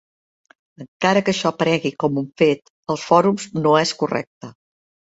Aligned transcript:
Encara 0.85 1.21
que 1.27 1.33
això 1.35 1.51
aparegui 1.51 1.93
con 2.05 2.17
un 2.25 2.27
"fet" 2.45 2.75
als 2.95 3.05
fòrums 3.13 3.49
no 3.63 3.77
és 3.87 3.97
correcte. 4.03 4.57